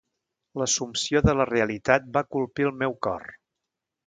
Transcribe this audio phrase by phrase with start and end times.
[0.61, 3.29] L'assumpció de la realitat va colpir el meu cor.